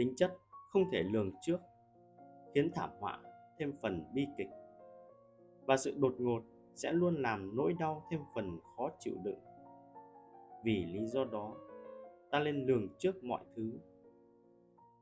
tính 0.00 0.14
chất 0.16 0.38
không 0.70 0.90
thể 0.92 1.02
lường 1.02 1.32
trước, 1.40 1.60
khiến 2.54 2.70
thảm 2.74 2.90
họa 2.98 3.20
thêm 3.58 3.72
phần 3.82 4.04
bi 4.14 4.26
kịch. 4.38 4.48
Và 5.66 5.76
sự 5.76 5.94
đột 5.98 6.14
ngột 6.18 6.42
sẽ 6.74 6.92
luôn 6.92 7.14
làm 7.14 7.56
nỗi 7.56 7.74
đau 7.78 8.06
thêm 8.10 8.20
phần 8.34 8.58
khó 8.76 8.90
chịu 8.98 9.14
đựng. 9.24 9.38
Vì 10.64 10.84
lý 10.84 11.06
do 11.06 11.24
đó, 11.24 11.54
ta 12.30 12.40
nên 12.40 12.66
lường 12.66 12.88
trước 12.98 13.24
mọi 13.24 13.44
thứ. 13.56 13.72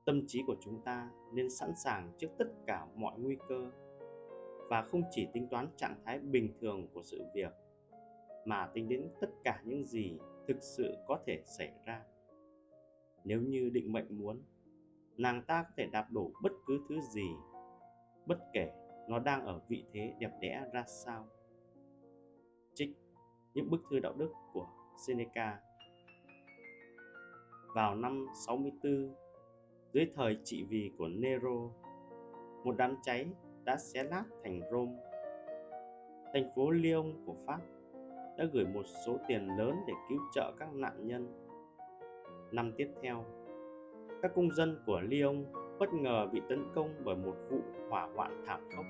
Tâm 0.05 0.27
trí 0.27 0.43
của 0.47 0.57
chúng 0.61 0.81
ta 0.85 1.11
nên 1.33 1.51
sẵn 1.51 1.73
sàng 1.77 2.13
trước 2.19 2.29
tất 2.39 2.49
cả 2.67 2.87
mọi 2.95 3.19
nguy 3.19 3.37
cơ 3.49 3.71
và 4.69 4.83
không 4.83 5.03
chỉ 5.11 5.29
tính 5.33 5.49
toán 5.51 5.69
trạng 5.77 6.01
thái 6.05 6.19
bình 6.19 6.53
thường 6.61 6.89
của 6.95 7.03
sự 7.03 7.25
việc, 7.35 7.53
mà 8.45 8.71
tính 8.75 8.89
đến 8.89 9.09
tất 9.21 9.31
cả 9.45 9.63
những 9.65 9.85
gì 9.85 10.19
thực 10.49 10.57
sự 10.61 10.95
có 11.07 11.19
thể 11.27 11.43
xảy 11.45 11.73
ra. 11.87 12.03
Nếu 13.25 13.41
như 13.41 13.69
định 13.69 13.93
mệnh 13.93 14.19
muốn 14.19 14.43
nàng 15.19 15.43
ta 15.43 15.63
có 15.63 15.69
thể 15.77 15.87
đạp 15.93 16.07
đổ 16.11 16.31
bất 16.43 16.53
cứ 16.67 16.81
thứ 16.89 17.01
gì, 17.01 17.29
bất 18.27 18.39
kể 18.53 18.73
nó 19.09 19.19
đang 19.19 19.47
ở 19.47 19.61
vị 19.69 19.85
thế 19.93 20.15
đẹp 20.19 20.31
đẽ 20.41 20.65
ra 20.73 20.85
sao. 20.87 21.27
Trích 22.75 22.91
những 23.55 23.71
bức 23.71 23.81
thư 23.91 23.99
đạo 23.99 24.13
đức 24.13 24.33
của 24.53 24.67
Seneca. 25.07 25.61
Vào 27.75 27.95
năm 27.95 28.27
64 28.47 29.15
dưới 29.93 30.07
thời 30.15 30.39
trị 30.45 30.65
vì 30.69 30.91
của 30.99 31.09
Nero, 31.09 31.71
một 32.65 32.75
đám 32.79 32.97
cháy 33.03 33.27
đã 33.65 33.77
xé 33.77 34.03
nát 34.03 34.25
thành 34.45 34.61
Rome 34.71 35.09
thành 36.33 36.51
phố 36.57 36.71
Lyon 36.71 37.13
của 37.27 37.35
Pháp 37.47 37.61
đã 38.39 38.45
gửi 38.53 38.67
một 38.67 38.83
số 39.07 39.19
tiền 39.29 39.49
lớn 39.59 39.77
để 39.87 39.93
cứu 40.09 40.19
trợ 40.35 40.53
các 40.59 40.75
nạn 40.75 41.07
nhân. 41.07 41.49
Năm 42.53 42.73
tiếp 42.77 42.89
theo 43.03 43.25
các 44.23 44.33
công 44.35 44.51
dân 44.51 44.79
của 44.87 45.01
Lyon 45.01 45.45
bất 45.79 45.93
ngờ 45.93 46.27
bị 46.33 46.41
tấn 46.49 46.65
công 46.75 46.95
bởi 47.05 47.17
một 47.17 47.37
vụ 47.51 47.61
hỏa 47.91 48.09
hoạn 48.15 48.43
thảm 48.47 48.61
khốc 48.77 48.85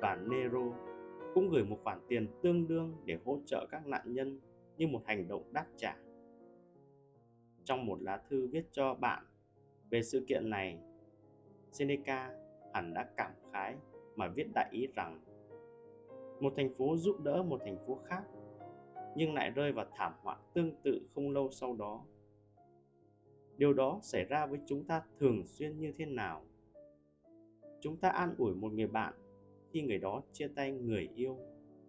và 0.00 0.14
Nero 0.14 0.72
cũng 1.34 1.50
gửi 1.50 1.64
một 1.64 1.78
khoản 1.84 1.98
tiền 2.08 2.26
tương 2.42 2.68
đương 2.68 2.94
để 3.04 3.18
hỗ 3.24 3.38
trợ 3.46 3.66
các 3.70 3.86
nạn 3.86 4.02
nhân 4.14 4.40
như 4.76 4.86
một 4.86 5.02
hành 5.06 5.28
động 5.28 5.52
đáp 5.52 5.66
trả. 5.76 5.96
Trong 7.64 7.86
một 7.86 8.02
lá 8.02 8.22
thư 8.30 8.48
viết 8.52 8.64
cho 8.72 8.94
bạn 8.94 9.24
về 9.90 10.02
sự 10.02 10.24
kiện 10.28 10.50
này, 10.50 10.78
Seneca 11.72 12.30
hẳn 12.74 12.94
đã 12.94 13.08
cảm 13.16 13.32
khái 13.52 13.76
mà 14.16 14.28
viết 14.28 14.46
đại 14.54 14.68
ý 14.70 14.86
rằng 14.94 15.20
một 16.40 16.52
thành 16.56 16.74
phố 16.78 16.96
giúp 16.96 17.20
đỡ 17.20 17.42
một 17.42 17.60
thành 17.64 17.76
phố 17.86 17.98
khác 18.04 18.22
nhưng 19.16 19.34
lại 19.34 19.50
rơi 19.50 19.72
vào 19.72 19.86
thảm 19.96 20.12
họa 20.22 20.36
tương 20.54 20.72
tự 20.82 21.00
không 21.14 21.30
lâu 21.30 21.50
sau 21.50 21.74
đó 21.74 22.04
điều 23.56 23.72
đó 23.72 23.98
xảy 24.02 24.24
ra 24.24 24.46
với 24.46 24.58
chúng 24.66 24.84
ta 24.84 25.02
thường 25.18 25.46
xuyên 25.46 25.78
như 25.78 25.92
thế 25.98 26.06
nào? 26.06 26.44
Chúng 27.80 27.96
ta 27.96 28.08
an 28.08 28.34
ủi 28.38 28.54
một 28.54 28.72
người 28.72 28.86
bạn 28.86 29.14
khi 29.72 29.82
người 29.82 29.98
đó 29.98 30.22
chia 30.32 30.48
tay 30.48 30.72
người 30.72 31.08
yêu, 31.14 31.38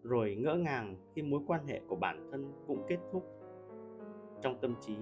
rồi 0.03 0.36
ngỡ 0.36 0.56
ngàng 0.56 0.95
khi 1.16 1.22
mối 1.22 1.41
quan 1.47 1.67
hệ 1.67 1.81
của 1.88 1.95
bản 1.95 2.30
thân 2.31 2.52
cũng 2.67 2.84
kết 2.88 2.97
thúc. 3.11 3.25
Trong 4.41 4.61
tâm 4.61 4.75
trí, 4.81 4.95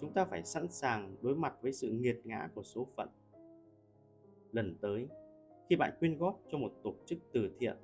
chúng 0.00 0.12
ta 0.12 0.24
phải 0.24 0.42
sẵn 0.42 0.68
sàng 0.68 1.16
đối 1.22 1.34
mặt 1.34 1.54
với 1.62 1.72
sự 1.72 1.90
nghiệt 1.90 2.20
ngã 2.24 2.48
của 2.54 2.62
số 2.62 2.86
phận. 2.96 3.08
Lần 4.52 4.76
tới, 4.80 5.08
khi 5.68 5.76
bạn 5.76 5.92
quyên 6.00 6.18
góp 6.18 6.40
cho 6.48 6.58
một 6.58 6.72
tổ 6.82 6.94
chức 7.06 7.18
từ 7.32 7.50
thiện, 7.58 7.76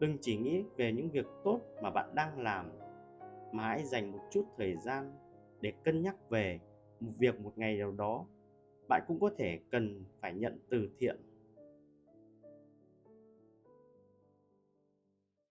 đừng 0.00 0.18
chỉ 0.20 0.36
nghĩ 0.36 0.64
về 0.76 0.92
những 0.92 1.10
việc 1.10 1.26
tốt 1.44 1.60
mà 1.82 1.90
bạn 1.90 2.14
đang 2.14 2.40
làm, 2.40 2.70
mà 3.52 3.68
hãy 3.68 3.84
dành 3.84 4.12
một 4.12 4.20
chút 4.30 4.44
thời 4.56 4.76
gian 4.76 5.12
để 5.60 5.72
cân 5.84 6.02
nhắc 6.02 6.30
về 6.30 6.60
việc 7.18 7.40
một 7.40 7.52
ngày 7.56 7.76
nào 7.76 7.92
đó 7.92 8.26
bạn 8.88 9.02
cũng 9.08 9.20
có 9.20 9.30
thể 9.38 9.58
cần 9.70 10.04
phải 10.20 10.34
nhận 10.34 10.58
từ 10.68 10.88
thiện 10.98 11.16